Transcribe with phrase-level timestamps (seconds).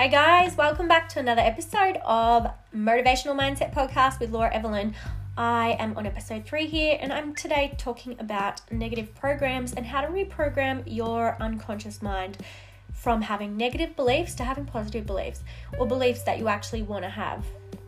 [0.00, 4.94] Hey guys, welcome back to another episode of Motivational Mindset Podcast with Laura Evelyn.
[5.36, 10.00] I am on episode three here, and I'm today talking about negative programs and how
[10.00, 12.38] to reprogram your unconscious mind
[12.94, 15.42] from having negative beliefs to having positive beliefs
[15.78, 17.44] or beliefs that you actually want to have.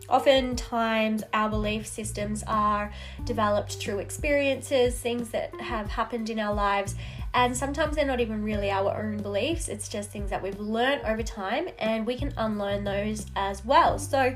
[0.07, 2.93] Oftentimes, our belief systems are
[3.23, 6.93] developed through experiences, things that have happened in our lives,
[7.33, 11.01] and sometimes they're not even really our own beliefs, it's just things that we've learned
[11.05, 13.97] over time, and we can unlearn those as well.
[13.97, 14.35] So,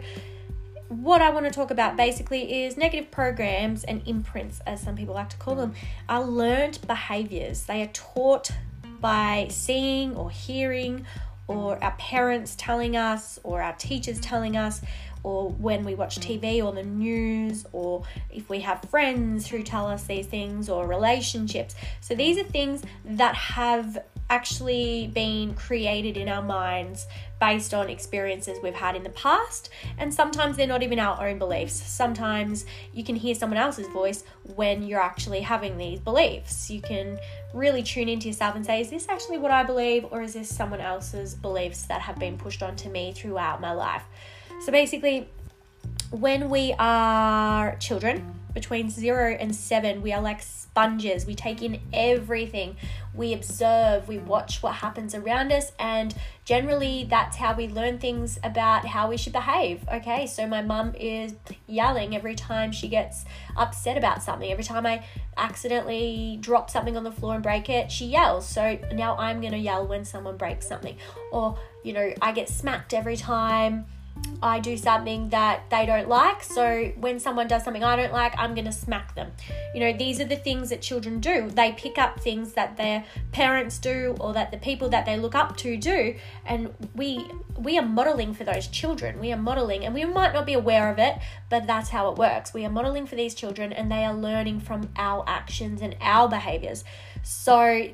[0.89, 5.15] what I want to talk about basically is negative programs and imprints, as some people
[5.15, 5.73] like to call them,
[6.07, 7.65] are learned behaviors.
[7.65, 8.51] They are taught
[8.99, 11.05] by seeing or hearing,
[11.47, 14.81] or our parents telling us, or our teachers telling us,
[15.27, 19.85] or when we watch TV or the news, or if we have friends who tell
[19.85, 21.75] us these things, or relationships.
[21.99, 23.97] So these are things that have
[24.29, 27.07] actually been created in our minds
[27.39, 31.37] based on experiences we've had in the past, and sometimes they're not even our own
[31.37, 31.73] beliefs.
[31.73, 34.23] Sometimes you can hear someone else's voice
[34.55, 36.69] when you're actually having these beliefs.
[36.69, 37.19] You can
[37.53, 40.53] really tune into yourself and say, Is this actually what I believe, or is this
[40.53, 44.03] someone else's beliefs that have been pushed onto me throughout my life?
[44.65, 45.29] So basically,
[46.11, 51.25] when we are children, between zero and seven, we are like sponges.
[51.25, 52.75] We take in everything.
[53.13, 58.39] We observe, we watch what happens around us, and generally that's how we learn things
[58.43, 59.87] about how we should behave.
[59.91, 61.33] Okay, so my mum is
[61.67, 64.51] yelling every time she gets upset about something.
[64.51, 65.03] Every time I
[65.35, 68.47] accidentally drop something on the floor and break it, she yells.
[68.47, 70.95] So now I'm gonna yell when someone breaks something.
[71.31, 73.85] Or, you know, I get smacked every time
[74.41, 76.43] I do something that they don't like.
[76.43, 79.31] So when someone does something I don't like, I'm going to smack them.
[79.73, 81.49] You know, these are the things that children do.
[81.49, 85.33] They pick up things that their parents do or that the people that they look
[85.33, 87.25] up to do, and we
[87.57, 89.19] we are modeling for those children.
[89.19, 91.17] We are modeling and we might not be aware of it,
[91.49, 92.53] but that's how it works.
[92.53, 96.29] We are modeling for these children and they are learning from our actions and our
[96.29, 96.83] behaviors.
[97.23, 97.89] So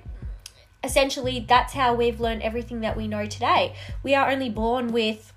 [0.84, 3.76] essentially that's how we've learned everything that we know today.
[4.04, 5.32] We are only born with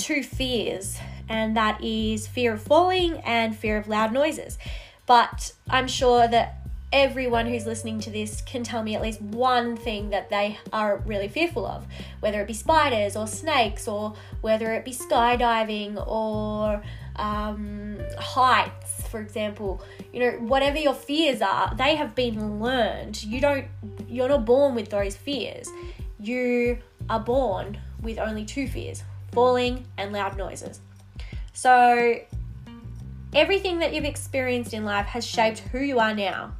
[0.00, 4.58] two fears, and that is fear of falling and fear of loud noises.
[5.06, 6.56] But I'm sure that
[6.92, 10.96] everyone who's listening to this can tell me at least one thing that they are
[11.06, 11.86] really fearful of,
[12.20, 16.82] whether it be spiders or snakes, or whether it be skydiving or
[17.16, 19.82] um, heights, for example.
[20.12, 23.22] You know, whatever your fears are, they have been learned.
[23.22, 23.66] You don't,
[24.08, 25.68] you're not born with those fears.
[26.18, 26.78] You
[27.08, 29.02] are born with only two fears
[29.32, 30.80] falling, and loud noises.
[31.52, 32.16] So,
[33.34, 36.52] everything that you've experienced in life has shaped who you are now.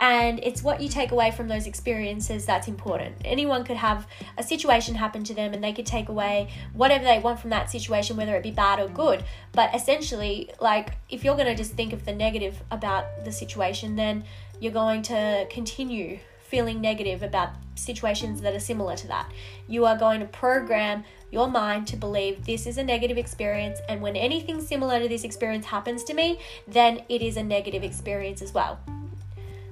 [0.00, 3.16] And it's what you take away from those experiences that's important.
[3.24, 4.06] Anyone could have
[4.36, 7.68] a situation happen to them and they could take away whatever they want from that
[7.68, 9.24] situation, whether it be bad or good.
[9.52, 13.96] But essentially, like, if you're going to just think of the negative about the situation,
[13.96, 14.22] then
[14.60, 19.30] you're going to continue feeling negative about situations that are similar to that.
[19.66, 24.00] You are going to program your mind to believe this is a negative experience, and
[24.00, 28.42] when anything similar to this experience happens to me, then it is a negative experience
[28.42, 28.78] as well.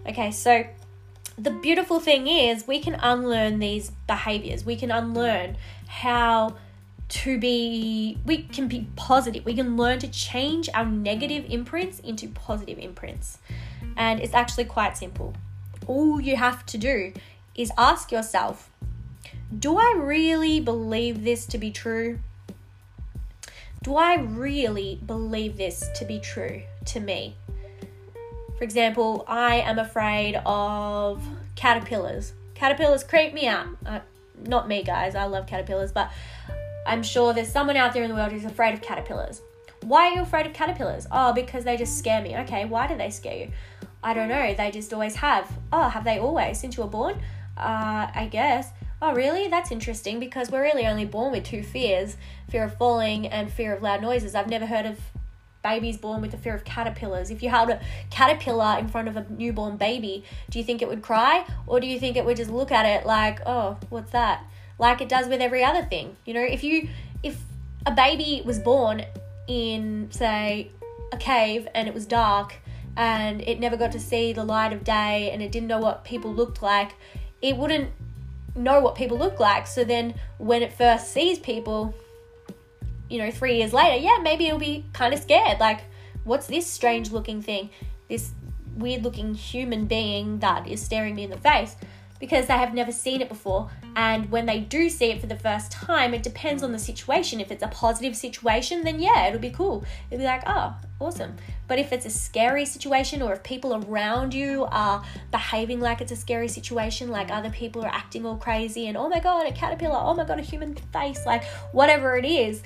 [0.07, 0.65] Okay, so
[1.39, 5.57] the beautiful thing is we can unlearn these behaviors, we can unlearn
[5.89, 6.57] how
[7.09, 9.45] to be we can be positive.
[9.45, 13.39] We can learn to change our negative imprints into positive imprints.
[13.97, 15.35] And it's actually quite simple.
[15.87, 17.13] All you have to do
[17.55, 18.71] is ask yourself
[19.59, 22.19] do I really believe this to be true?
[23.83, 27.37] Do I really believe this to be true to me?
[28.59, 31.23] For example, I am afraid of
[31.55, 32.33] caterpillars.
[32.55, 33.69] Caterpillars creep me out.
[33.85, 34.01] Uh,
[34.45, 36.11] not me, guys, I love caterpillars, but
[36.87, 39.43] I'm sure there's someone out there in the world who's afraid of caterpillars.
[39.83, 41.07] Why are you afraid of caterpillars?
[41.13, 42.37] Oh, because they just scare me.
[42.39, 43.51] Okay, why do they scare you?
[44.03, 44.55] I don't know.
[44.55, 45.51] They just always have.
[45.73, 47.21] Oh, have they always since you were born?
[47.57, 48.71] Uh, I guess.
[49.01, 49.47] Oh, really?
[49.49, 52.17] That's interesting because we're really only born with two fears
[52.51, 54.35] fear of falling and fear of loud noises.
[54.35, 54.99] I've never heard of
[55.63, 57.31] babies born with the fear of caterpillars.
[57.31, 60.89] If you held a caterpillar in front of a newborn baby, do you think it
[60.89, 61.45] would cry?
[61.67, 64.45] Or do you think it would just look at it like, oh, what's that?
[64.79, 66.17] Like it does with every other thing.
[66.25, 66.89] You know, if you,
[67.23, 67.43] if
[67.85, 69.05] a baby was born
[69.49, 70.71] in, say,
[71.13, 72.55] a cave and it was dark
[72.97, 76.05] and it never got to see the light of day and it didn't know what
[76.05, 76.95] people looked like,
[77.43, 77.91] it wouldn't
[78.57, 79.67] know what people look like.
[79.67, 81.95] So then when it first sees people,
[83.09, 85.61] you know, three years later, yeah, maybe it'll be kind of scared.
[85.61, 85.81] Like,
[86.25, 87.71] what's this strange looking thing?
[88.09, 88.33] This
[88.77, 91.77] weird looking human being that is staring me in the face.
[92.19, 93.71] Because they have never seen it before.
[93.95, 97.41] And when they do see it for the first time, it depends on the situation.
[97.41, 99.85] If it's a positive situation, then yeah, it'll be cool.
[100.11, 101.37] It'll be like, oh, awesome.
[101.69, 106.13] But if it's a scary situation or if people around you are behaving like it's
[106.13, 109.53] a scary situation, like other people are acting all crazy and oh my god, a
[109.53, 112.63] caterpillar, oh my god, a human face, like whatever it is,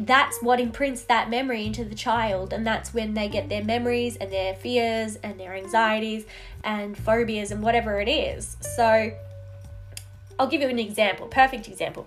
[0.00, 4.16] that's what imprints that memory into the child and that's when they get their memories
[4.16, 6.24] and their fears and their anxieties
[6.64, 8.56] and phobias and whatever it is.
[8.60, 9.10] So
[10.38, 12.06] i'll give you an example perfect example.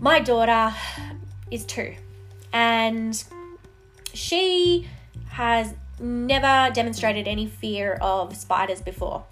[0.00, 0.74] My daughter
[1.50, 1.94] is two
[2.52, 3.22] and
[4.12, 4.88] she
[5.28, 9.24] has never demonstrated any fear of spiders before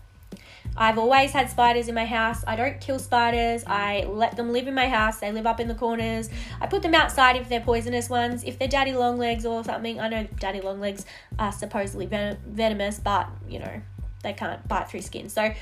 [0.77, 2.45] I've always had spiders in my house.
[2.47, 3.65] I don't kill spiders.
[3.65, 3.71] Mm.
[3.71, 5.19] I let them live in my house.
[5.19, 6.29] They live up in the corners.
[6.61, 8.45] I put them outside if they're poisonous ones.
[8.45, 11.07] If they're daddy long legs or something, I know daddy long legs
[11.39, 13.81] are supposedly ven- venomous, but you know,
[14.23, 15.29] they can't bite through skin.
[15.29, 15.53] So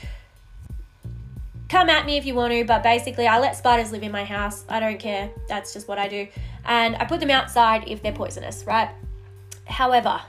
[1.68, 4.24] come at me if you want to, but basically, I let spiders live in my
[4.24, 4.64] house.
[4.68, 5.30] I don't care.
[5.48, 6.28] That's just what I do.
[6.64, 8.90] And I put them outside if they're poisonous, right?
[9.66, 10.20] However,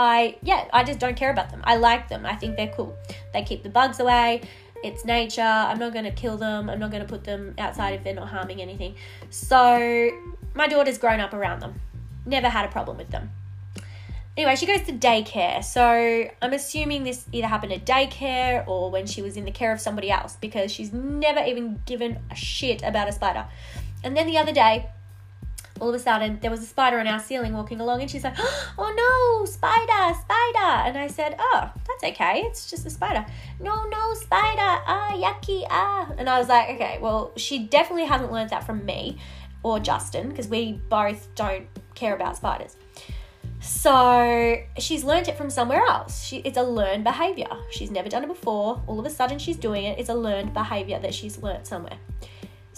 [0.00, 1.60] I, yeah, I just don't care about them.
[1.64, 2.24] I like them.
[2.24, 2.96] I think they're cool.
[3.32, 4.42] They keep the bugs away.
[4.82, 5.42] It's nature.
[5.42, 6.70] I'm not going to kill them.
[6.70, 8.94] I'm not going to put them outside if they're not harming anything.
[9.28, 10.10] So,
[10.54, 11.80] my daughter's grown up around them.
[12.24, 13.30] Never had a problem with them.
[14.36, 15.62] Anyway, she goes to daycare.
[15.62, 19.72] So, I'm assuming this either happened at daycare or when she was in the care
[19.72, 23.46] of somebody else because she's never even given a shit about a spider.
[24.02, 24.88] And then the other day,
[25.80, 28.24] all of a sudden there was a spider on our ceiling walking along and she's
[28.24, 28.34] like
[28.78, 28.92] oh
[29.40, 33.24] no spider spider and i said oh that's okay it's just a spider
[33.60, 38.30] no no spider ah yucky ah and i was like okay well she definitely hasn't
[38.32, 39.18] learned that from me
[39.62, 42.76] or justin because we both don't care about spiders
[43.60, 46.24] so she's learned it from somewhere else.
[46.24, 47.48] She, it's a learned behavior.
[47.70, 48.82] She's never done it before.
[48.86, 49.98] All of a sudden, she's doing it.
[49.98, 51.98] It's a learned behavior that she's learned somewhere.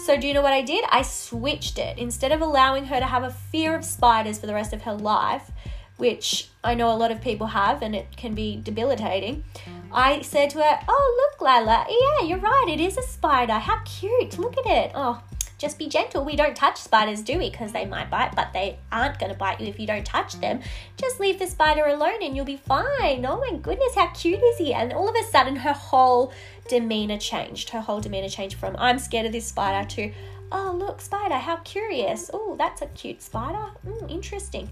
[0.05, 0.83] So, do you know what I did?
[0.89, 1.97] I switched it.
[1.97, 4.93] Instead of allowing her to have a fear of spiders for the rest of her
[4.93, 5.49] life,
[5.95, 9.45] which I know a lot of people have and it can be debilitating,
[9.93, 13.53] I said to her, Oh, look, Lala, yeah, you're right, it is a spider.
[13.53, 14.37] How cute.
[14.37, 14.91] Look at it.
[14.93, 15.21] Oh,
[15.63, 16.25] just be gentle.
[16.25, 17.49] We don't touch spiders, do we?
[17.49, 20.33] Because they might bite, but they aren't going to bite you if you don't touch
[20.41, 20.59] them.
[20.97, 23.25] Just leave the spider alone and you'll be fine.
[23.25, 24.73] Oh my goodness, how cute is he?
[24.73, 26.33] And all of a sudden, her whole
[26.67, 27.69] demeanor changed.
[27.69, 30.11] Her whole demeanor changed from I'm scared of this spider to
[30.51, 34.69] oh look spider how curious oh that's a cute spider mm, interesting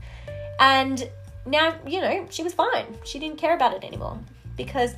[0.59, 1.09] and
[1.47, 4.19] now you know she was fine she didn't care about it anymore
[4.55, 4.93] because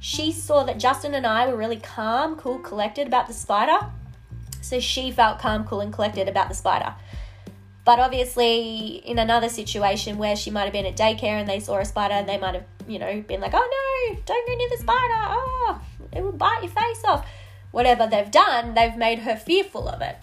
[0.00, 3.78] she saw that justin and i were really calm cool collected about the spider
[4.64, 6.94] so she felt calm, cool, and collected about the spider.
[7.84, 11.78] But obviously, in another situation where she might have been at daycare and they saw
[11.78, 14.78] a spider, they might have, you know, been like, oh no, don't go near the
[14.78, 14.98] spider.
[14.98, 15.80] Oh,
[16.12, 17.28] it will bite your face off.
[17.72, 20.16] Whatever they've done, they've made her fearful of it.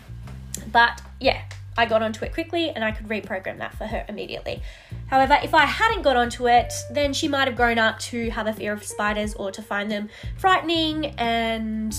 [0.72, 1.44] But yeah,
[1.78, 4.64] I got onto it quickly and I could reprogram that for her immediately.
[5.08, 8.48] However, if I hadn't got onto it, then she might have grown up to have
[8.48, 11.96] a fear of spiders or to find them frightening, and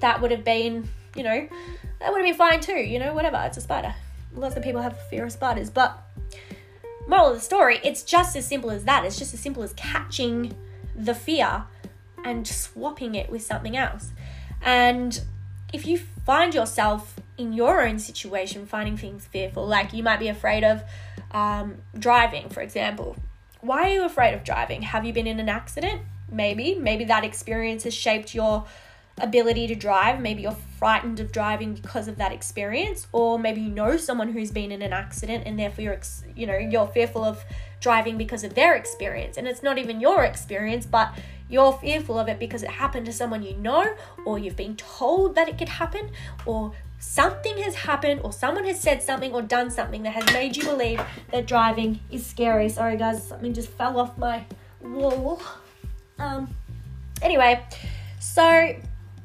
[0.00, 0.88] that would have been
[1.18, 1.48] you know,
[1.98, 3.94] that would have been fine too, you know, whatever, it's a spider.
[4.34, 5.98] Lots of people have fear of spiders, but
[7.08, 9.04] moral of the story, it's just as simple as that.
[9.04, 10.54] It's just as simple as catching
[10.94, 11.64] the fear
[12.24, 14.12] and swapping it with something else.
[14.62, 15.20] And
[15.72, 20.28] if you find yourself in your own situation finding things fearful, like you might be
[20.28, 20.82] afraid of
[21.32, 23.16] um, driving, for example.
[23.60, 24.82] Why are you afraid of driving?
[24.82, 26.02] Have you been in an accident?
[26.30, 26.74] Maybe.
[26.74, 28.66] Maybe that experience has shaped your
[29.20, 30.20] ability to drive.
[30.20, 34.50] Maybe you're frightened of driving because of that experience, or maybe you know someone who's
[34.50, 36.00] been in an accident and therefore you're,
[36.36, 37.44] you know, you're fearful of
[37.80, 39.36] driving because of their experience.
[39.36, 41.12] And it's not even your experience, but
[41.48, 43.94] you're fearful of it because it happened to someone you know,
[44.24, 46.10] or you've been told that it could happen,
[46.44, 50.56] or something has happened, or someone has said something or done something that has made
[50.56, 51.00] you believe
[51.32, 52.68] that driving is scary.
[52.68, 54.44] Sorry, guys, something just fell off my
[54.82, 55.40] wall.
[56.18, 56.54] Um,
[57.22, 57.64] anyway,
[58.20, 58.74] so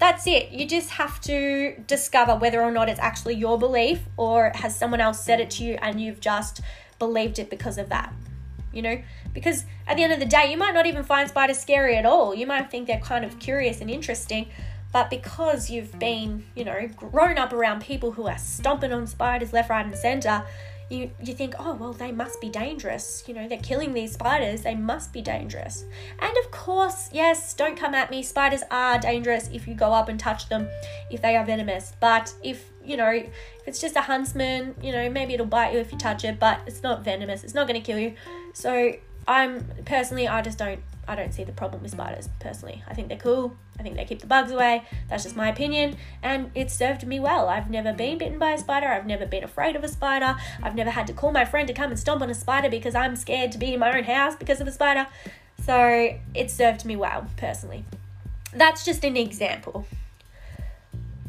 [0.03, 0.51] that's it.
[0.51, 5.00] You just have to discover whether or not it's actually your belief or has someone
[5.00, 6.60] else said it to you and you've just
[7.00, 8.13] believed it because of that.
[8.74, 9.01] You know,
[9.33, 12.05] because at the end of the day, you might not even find spiders scary at
[12.05, 12.36] all.
[12.36, 14.50] You might think they're kind of curious and interesting,
[14.91, 19.53] but because you've been, you know, grown up around people who are stomping on spiders
[19.53, 20.43] left, right, and center,
[20.93, 23.23] you you think, oh well, they must be dangerous.
[23.27, 24.62] You know, they're killing these spiders.
[24.62, 25.85] They must be dangerous.
[26.19, 28.23] And of course, yes, don't come at me.
[28.23, 30.67] Spiders are dangerous if you go up and touch them,
[31.09, 31.93] if they are venomous.
[32.00, 33.31] But if you know, if
[33.67, 36.62] it's just a huntsman, you know, maybe it'll bite you if you touch it, but
[36.67, 37.43] it's not venomous.
[37.43, 38.15] It's not going to kill you.
[38.53, 38.93] So
[39.27, 42.29] I'm personally, I just don't, I don't see the problem with spiders.
[42.39, 43.55] Personally, I think they're cool.
[43.79, 44.83] I think they keep the bugs away.
[45.09, 45.95] That's just my opinion.
[46.21, 47.49] And it served me well.
[47.49, 48.87] I've never been bitten by a spider.
[48.87, 50.35] I've never been afraid of a spider.
[50.61, 52.95] I've never had to call my friend to come and stomp on a spider because
[52.95, 55.07] I'm scared to be in my own house because of a spider.
[55.63, 57.85] So it served me well, personally.
[58.53, 59.87] That's just an example.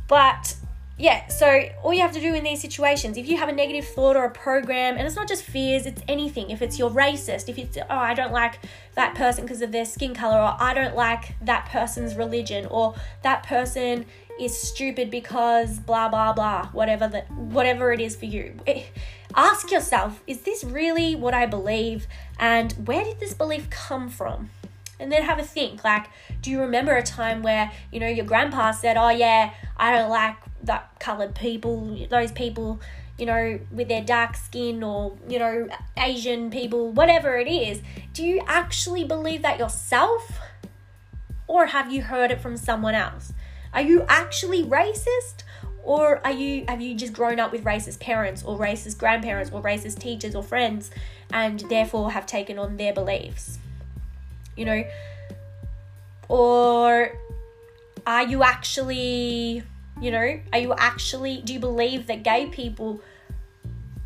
[0.06, 0.56] But
[0.96, 3.84] yeah, so all you have to do in these situations, if you have a negative
[3.84, 6.50] thought or a program, and it's not just fears, it's anything.
[6.50, 8.60] If it's you're racist, if it's, oh, I don't like
[8.94, 12.94] that person because of their skin color, or I don't like that person's religion, or
[13.22, 14.06] that person
[14.38, 18.54] is stupid because blah blah blah, whatever that whatever it is for you.
[18.64, 18.86] It,
[19.34, 22.06] ask yourself, is this really what I believe?
[22.38, 24.50] And where did this belief come from?
[25.00, 26.06] and then have a think like
[26.40, 30.08] do you remember a time where you know your grandpa said oh yeah i don't
[30.08, 30.36] like
[30.66, 32.80] that colored people, those people,
[33.18, 38.24] you know, with their dark skin or, you know, Asian people, whatever it is, do
[38.24, 40.38] you actually believe that yourself?
[41.46, 43.32] Or have you heard it from someone else?
[43.72, 45.42] Are you actually racist?
[45.82, 49.60] Or are you have you just grown up with racist parents or racist grandparents or
[49.60, 50.90] racist teachers or friends
[51.30, 53.58] and therefore have taken on their beliefs?
[54.56, 54.84] You know?
[56.28, 57.12] Or
[58.06, 59.62] are you actually
[60.00, 63.00] you know, are you actually, do you believe that gay people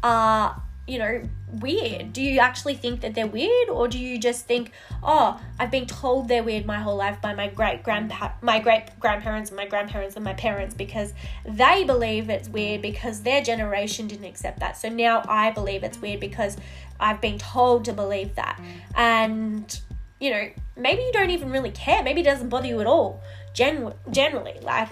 [0.02, 1.22] are, you know,
[1.60, 2.12] weird?
[2.12, 3.68] Do you actually think that they're weird?
[3.68, 7.34] Or do you just think, oh, I've been told they're weird my whole life by
[7.34, 11.14] my great grandpa, my great grandparents and my grandparents and my parents because
[11.44, 14.76] they believe it's weird because their generation didn't accept that.
[14.76, 16.56] So now I believe it's weird because
[17.00, 18.60] I've been told to believe that.
[18.94, 19.80] And,
[20.20, 22.02] you know, maybe you don't even really care.
[22.02, 23.22] Maybe it doesn't bother you at all.
[23.54, 24.88] Gen- generally, like,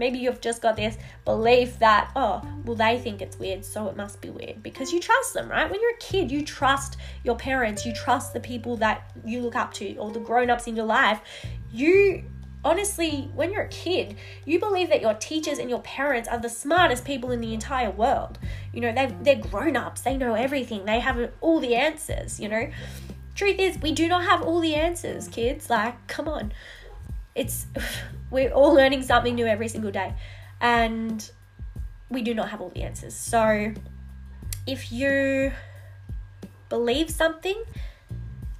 [0.00, 3.96] Maybe you've just got this belief that, oh, well, they think it's weird, so it
[3.96, 5.70] must be weird because you trust them, right?
[5.70, 9.54] When you're a kid, you trust your parents, you trust the people that you look
[9.54, 11.20] up to or the grown ups in your life.
[11.70, 12.24] You
[12.64, 14.16] honestly, when you're a kid,
[14.46, 17.90] you believe that your teachers and your parents are the smartest people in the entire
[17.90, 18.38] world.
[18.72, 22.48] You know, they they're grown ups, they know everything, they have all the answers, you
[22.48, 22.70] know.
[23.34, 25.68] Truth is, we do not have all the answers, kids.
[25.68, 26.52] Like, come on
[27.34, 27.66] it's
[28.30, 30.14] we're all learning something new every single day.
[30.60, 31.28] And
[32.10, 33.14] we do not have all the answers.
[33.14, 33.72] So
[34.66, 35.52] if you
[36.68, 37.62] believe something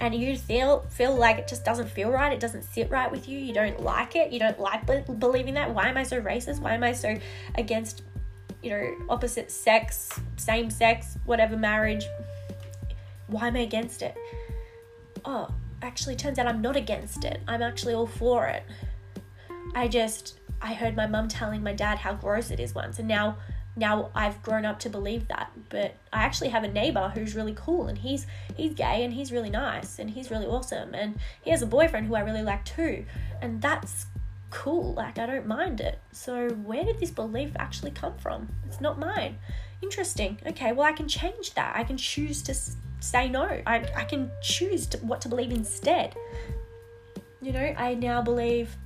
[0.01, 3.29] and you feel feel like it just doesn't feel right it doesn't sit right with
[3.29, 6.21] you you don't like it you don't like be- believing that why am i so
[6.21, 6.59] racist?
[6.59, 7.17] Why am i so
[7.55, 8.03] against
[8.63, 12.05] you know opposite sex same sex whatever marriage?
[13.29, 14.17] Why am i against it?
[15.25, 15.49] Oh
[15.83, 17.41] actually turns out I'm not against it.
[17.47, 18.65] I'm actually all for it.
[19.75, 23.09] I just I heard my mum telling my dad how gross it is once and
[23.09, 23.37] now
[23.77, 25.53] now I've grown up to believe that.
[25.69, 29.33] But I actually have a neighbor who's really cool and he's he's gay and he's
[29.33, 32.65] really nice and he's really awesome and he has a boyfriend who I really like
[32.65, 33.05] too.
[33.41, 34.07] And that's
[34.51, 34.95] cool.
[34.95, 35.99] Like I don't mind it.
[36.13, 38.49] So where did this belief actually come from?
[38.67, 39.39] It's not mine.
[39.83, 40.39] Interesting.
[40.47, 41.75] Okay, well I can change that.
[41.77, 42.55] I can choose to
[43.01, 43.45] say no.
[43.67, 46.15] I, I can choose to, what to believe instead.
[47.43, 48.77] You know, I now believe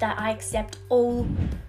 [0.00, 1.26] that I accept all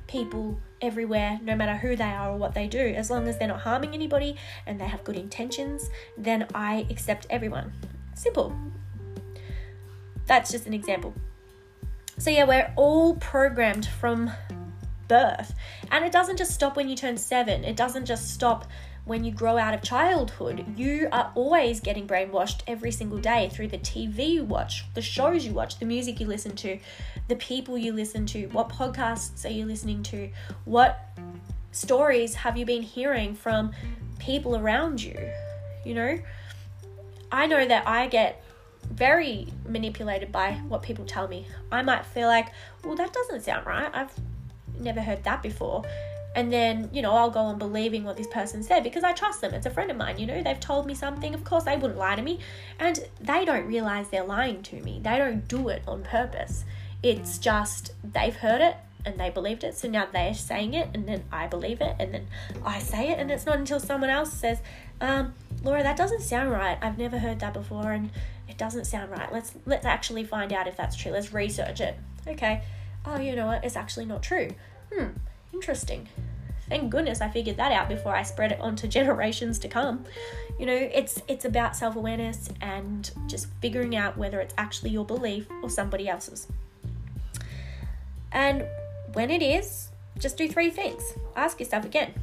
[0.07, 2.79] people everywhere, no matter who they are or what they do.
[2.79, 7.27] As long as they're not harming anybody and they have good intentions, then I accept
[7.29, 7.74] everyone.
[8.13, 8.55] Simple.
[10.25, 11.13] That's just an example.
[12.17, 14.31] So, yeah, we're all programmed from
[15.07, 15.53] birth.
[15.91, 18.65] And it doesn't just stop when you turn seven, it doesn't just stop
[19.07, 23.69] when you grow out of childhood, you are always getting brainwashed every single day through
[23.69, 26.77] the TV you watch, the shows you watch, the music you listen to,
[27.29, 30.29] the people you listen to, what podcasts are you listening to,
[30.65, 31.17] what
[31.71, 33.71] stories have you been hearing from
[34.19, 35.17] people around you.
[35.85, 36.19] You know,
[37.31, 38.43] I know that I get
[38.91, 41.47] very manipulated by what people tell me.
[41.71, 42.47] I might feel like,
[42.83, 43.89] well, that doesn't sound right.
[43.93, 44.13] I've
[44.79, 45.83] never heard that before
[46.38, 49.41] and then you know i'll go on believing what this person said because i trust
[49.41, 49.53] them.
[49.56, 51.34] It's a friend of mine you know they've told me something.
[51.34, 52.39] Of course they wouldn't lie to me.
[52.79, 55.00] And they don't realize they're lying to me.
[55.03, 56.63] They don't do it on purpose.
[57.01, 59.75] It's just they've heard it and they believed it.
[59.75, 62.27] So now they're saying it and then i believe it and then
[62.63, 63.20] i say it.
[63.20, 64.60] And it's not until someone else says
[65.01, 66.77] um, laura that doesn't sound right.
[66.82, 68.12] I've never heard that before and
[68.48, 69.34] it doesn't sound right.
[69.34, 71.12] Let's let's actually find out if that's true.
[71.12, 71.98] Let's research it.
[72.27, 72.62] Okay.
[73.06, 73.63] Oh you know what?
[73.65, 74.50] It's actually not true.
[74.94, 75.10] Hmm
[75.57, 76.07] interesting
[76.69, 80.05] thank goodness I figured that out before I spread it onto generations to come.
[80.59, 85.47] You know, it's it's about self-awareness and just figuring out whether it's actually your belief
[85.61, 86.47] or somebody else's.
[88.31, 88.65] And
[89.13, 91.01] when it is, just do three things.
[91.35, 92.13] Ask yourself again.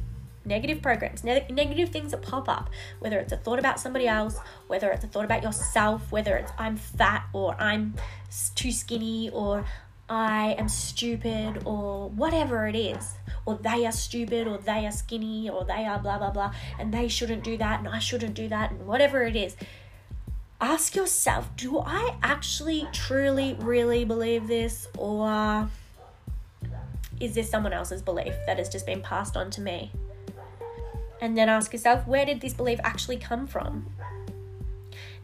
[0.47, 4.37] Negative programs, ne- negative things that pop up, whether it's a thought about somebody else,
[4.67, 7.95] whether it's a thought about yourself, whether it's I'm fat or I'm
[8.53, 9.65] too skinny or
[10.07, 13.13] I am stupid or whatever it is,
[13.45, 16.93] or they are stupid or they are skinny or they are blah blah blah and
[16.93, 19.55] they shouldn't do that and I shouldn't do that and whatever it is.
[20.61, 25.69] Ask yourself, do I actually truly really believe this or
[27.19, 29.91] is this someone else's belief that has just been passed on to me?
[31.19, 33.87] And then ask yourself, where did this belief actually come from?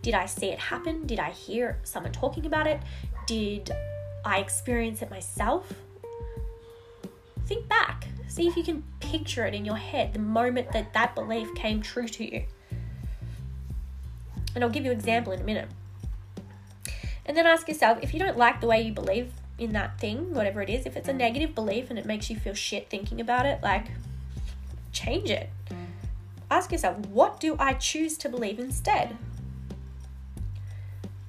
[0.02, 1.06] Did I see it happen?
[1.06, 2.80] Did I hear someone talking about it?
[3.28, 3.72] Did
[4.24, 5.72] I experience it myself?
[7.46, 8.08] Think back.
[8.28, 11.82] See if you can picture it in your head the moment that that belief came
[11.82, 12.44] true to you.
[14.56, 15.70] And I'll give you an example in a minute.
[17.25, 20.34] And then ask yourself if you don't like the way you believe in that thing,
[20.34, 23.22] whatever it is, if it's a negative belief and it makes you feel shit thinking
[23.22, 23.88] about it, like
[24.92, 25.50] change it.
[26.50, 29.16] Ask yourself, what do I choose to believe instead?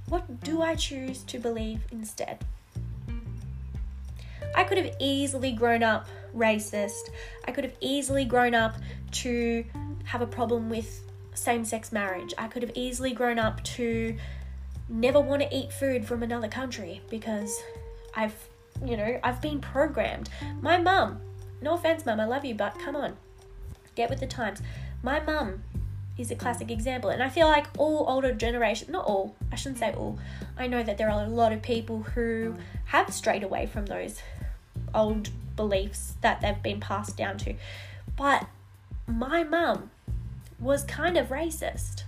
[0.09, 2.45] What do I choose to believe instead?
[4.55, 7.11] I could have easily grown up racist.
[7.45, 8.77] I could have easily grown up
[9.13, 9.65] to
[10.05, 11.01] have a problem with
[11.35, 12.35] same sex marriage.
[12.39, 14.17] I could have easily grown up to
[14.89, 17.63] never want to eat food from another country because
[18.15, 18.37] I've,
[18.85, 20.29] you know, I've been programmed.
[20.61, 21.21] My mum,
[21.61, 23.17] no offense, mum, I love you, but come on,
[23.95, 24.61] get with the times.
[25.03, 25.63] My mum
[26.19, 29.79] is a classic example, and I feel like all older generations, not all, I shouldn't
[29.79, 30.19] say all,
[30.59, 32.55] I know that there are a lot of people who
[32.87, 34.21] have strayed away from those
[34.95, 37.55] old beliefs that they've been passed down to.
[38.17, 38.47] But
[39.07, 39.91] my mum
[40.59, 42.05] was kind of racist.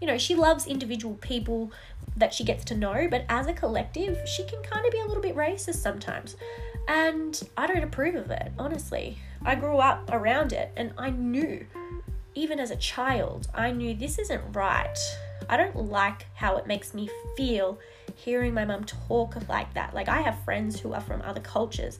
[0.00, 1.72] You know, she loves individual people
[2.16, 5.06] that she gets to know, but as a collective, she can kind of be a
[5.06, 6.36] little bit racist sometimes.
[6.88, 9.18] And I don't approve of it, honestly.
[9.44, 11.66] I grew up around it and I knew,
[12.34, 14.98] even as a child, I knew this isn't right.
[15.48, 17.78] I don't like how it makes me feel
[18.16, 19.94] hearing my mum talk like that.
[19.94, 21.98] Like, I have friends who are from other cultures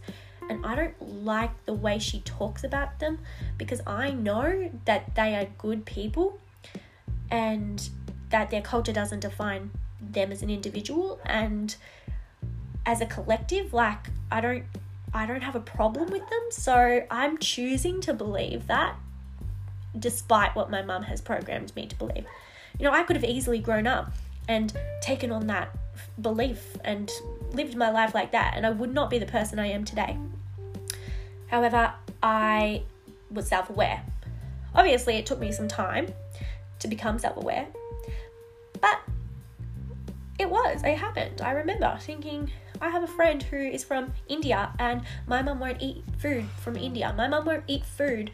[0.49, 3.19] and I don't like the way she talks about them
[3.59, 6.39] because I know that they are good people
[7.31, 7.89] and
[8.31, 9.71] that their culture doesn't define
[10.01, 11.21] them as an individual.
[11.25, 11.75] And
[12.85, 14.65] as a collective like I don't
[15.15, 16.41] I don't have a problem with them.
[16.51, 18.97] So I'm choosing to believe that
[19.99, 22.25] despite what my mum has programmed me to believe.
[22.79, 24.13] You know I could have easily grown up
[24.49, 24.73] and
[25.03, 25.75] taken on that
[26.21, 27.11] belief and
[27.53, 30.17] lived my life like that and I would not be the person I am today
[31.53, 32.83] However, I
[33.31, 34.03] was self aware.
[34.75, 36.09] Obviously, it took me some time
[36.79, 37.67] to become self aware,
[38.81, 39.01] but
[40.39, 41.43] it was, it happened.
[41.43, 42.51] I remember thinking,
[42.81, 46.75] I have a friend who is from India and my mum won't eat food from
[46.75, 47.15] India.
[47.15, 48.31] My mum won't eat food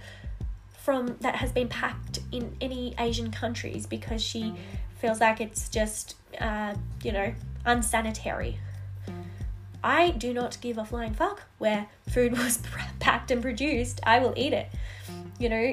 [0.73, 4.55] from that has been packed in any Asian countries because she
[5.01, 8.59] feels like it's just, uh, you know, unsanitary.
[9.83, 12.61] I do not give a flying fuck where food was
[12.99, 14.01] packed and produced.
[14.05, 14.69] I will eat it.
[15.39, 15.73] You know,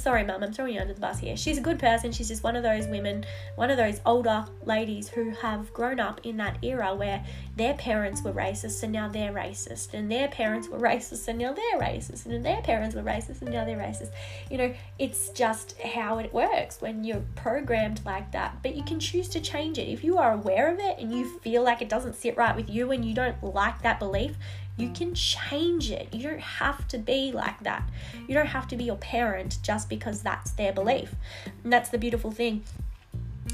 [0.00, 1.36] sorry, mum, I'm throwing you under the bus here.
[1.36, 2.10] She's a good person.
[2.12, 6.20] She's just one of those women, one of those older ladies who have grown up
[6.24, 7.24] in that era where
[7.56, 11.52] their parents were racist and now they're racist, and their parents were racist and now
[11.52, 14.10] they're racist, and their parents were racist and now they're racist.
[14.50, 18.62] You know, it's just how it works when you're programmed like that.
[18.62, 19.88] But you can choose to change it.
[19.88, 22.70] If you are aware of it and you feel like it doesn't sit right with
[22.70, 24.36] you and you don't like that belief,
[24.80, 26.12] you can change it.
[26.12, 27.88] You don't have to be like that.
[28.26, 31.14] You don't have to be your parent just because that's their belief.
[31.62, 32.64] And that's the beautiful thing.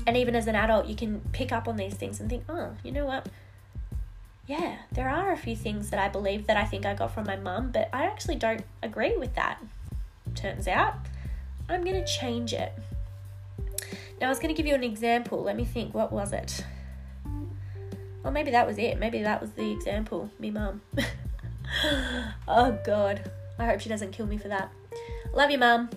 [0.07, 2.75] And even as an adult, you can pick up on these things and think, oh,
[2.85, 3.29] you know what?
[4.47, 7.27] Yeah, there are a few things that I believe that I think I got from
[7.27, 9.61] my mum, but I actually don't agree with that.
[10.37, 10.95] Turns out,
[11.69, 12.73] I'm going to change it.
[14.21, 15.43] Now, I was going to give you an example.
[15.43, 15.95] Let me think.
[15.95, 16.65] What was it?
[18.27, 18.99] Or maybe that was it.
[18.99, 20.29] Maybe that was the example.
[20.41, 20.83] Me mum.
[22.49, 23.31] oh god.
[23.57, 24.73] I hope she doesn't kill me for that.
[25.33, 25.91] Love you, mum.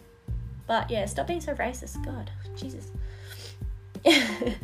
[0.68, 2.06] But yeah, stop being so racist.
[2.06, 2.92] God, Jesus.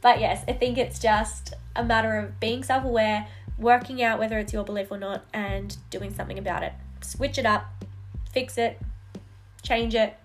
[0.00, 4.36] but yes, I think it's just a matter of being self aware, working out whether
[4.40, 6.72] it's your belief or not, and doing something about it.
[7.00, 7.84] Switch it up,
[8.32, 8.80] fix it,
[9.62, 10.16] change it.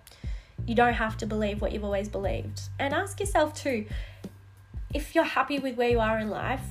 [0.66, 2.62] You don't have to believe what you've always believed.
[2.80, 3.86] And ask yourself too
[4.94, 6.64] if you're happy with where you are in life,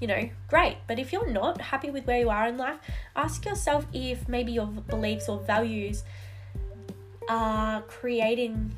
[0.00, 0.76] you know, great.
[0.86, 2.78] But if you're not happy with where you are in life,
[3.14, 6.04] ask yourself if maybe your beliefs or values
[7.28, 8.74] are creating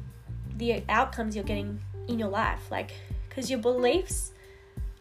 [0.57, 2.71] the outcomes you're getting in your life.
[2.71, 2.93] Like,
[3.29, 4.33] because your beliefs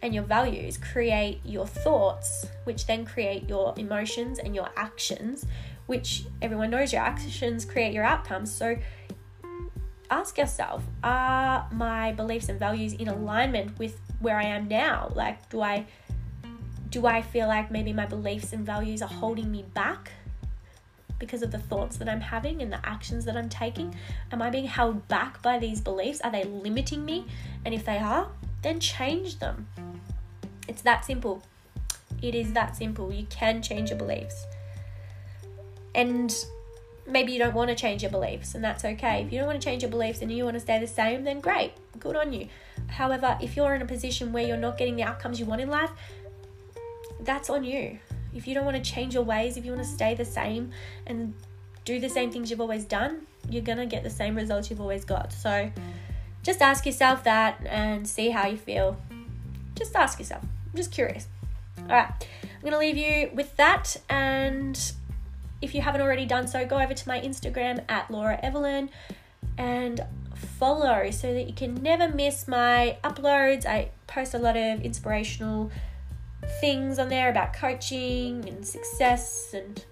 [0.02, 5.46] and your values create your thoughts, which then create your emotions and your actions,
[5.86, 8.52] which everyone knows your actions create your outcomes.
[8.52, 8.78] So,
[10.10, 15.12] ask yourself are my beliefs and values in alignment with where I am now?
[15.14, 15.86] Like, do I
[16.90, 20.12] do I feel like maybe my beliefs and values are holding me back
[21.20, 23.96] because of the thoughts that I'm having and the actions that I'm taking?
[24.32, 26.22] Am I being held back by these beliefs?
[26.22, 27.26] Are they limiting me?
[27.66, 28.30] And if they are,
[28.62, 29.68] then change them.
[30.68, 31.44] It's that simple.
[32.22, 33.12] It is that simple.
[33.12, 34.46] You can change your beliefs.
[35.94, 36.34] And
[37.08, 39.24] maybe you don't want to change your beliefs, and that's okay.
[39.24, 41.24] If you don't want to change your beliefs and you want to stay the same,
[41.24, 42.48] then great, good on you.
[42.88, 45.70] However, if you're in a position where you're not getting the outcomes you want in
[45.70, 45.92] life,
[47.22, 48.00] that's on you.
[48.34, 50.72] If you don't want to change your ways, if you want to stay the same
[51.06, 51.34] and
[51.86, 54.82] do the same things you've always done, you're going to get the same results you've
[54.82, 55.32] always got.
[55.32, 55.72] So
[56.44, 58.98] just ask yourself that and see how you feel.
[59.76, 60.44] Just ask yourself.
[60.44, 61.28] I'm just curious.
[61.80, 62.12] All right,
[62.44, 63.98] I'm going to leave you with that.
[64.10, 64.80] And
[65.62, 68.90] if you haven't already done so, go over to my Instagram at Laura Evelyn
[69.58, 70.02] and
[70.36, 73.66] follow so that you can never miss my uploads.
[73.66, 75.72] I post a lot of inspirational
[76.62, 79.84] things on there about coaching and success and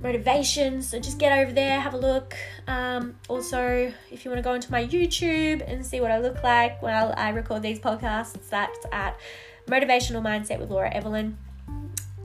[0.00, 0.82] motivation.
[0.82, 2.36] So just get over there, have a look.
[2.66, 6.42] Um, also, if you want to go into my YouTube and see what I look
[6.42, 9.16] like while I record these podcasts, that's at
[9.68, 11.38] Motivational Mindset with Laura Evelyn.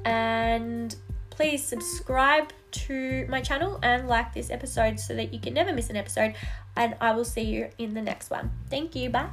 [0.03, 0.95] And
[1.37, 5.89] please subscribe to my channel and like this episode so that you can never miss
[5.91, 6.33] an episode.
[6.75, 8.51] And I will see you in the next one.
[8.69, 9.09] Thank you.
[9.11, 9.29] Bye.